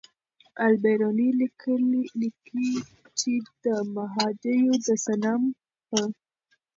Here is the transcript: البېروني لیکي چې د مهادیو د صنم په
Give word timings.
البېروني 0.65 1.29
لیکي 2.21 2.69
چې 3.19 3.31
د 3.63 3.65
مهادیو 3.95 4.71
د 4.85 4.87
صنم 5.05 5.41
په 5.87 6.01